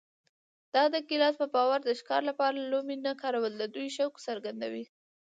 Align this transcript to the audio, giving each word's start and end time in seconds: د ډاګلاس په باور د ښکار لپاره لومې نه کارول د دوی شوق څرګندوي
د 0.73 0.75
ډاګلاس 0.93 1.35
په 1.41 1.47
باور 1.55 1.79
د 1.83 1.89
ښکار 1.99 2.21
لپاره 2.29 2.65
لومې 2.71 2.97
نه 3.05 3.13
کارول 3.21 3.53
د 3.57 3.63
دوی 3.73 3.87
شوق 3.97 4.13
څرګندوي 4.27 4.85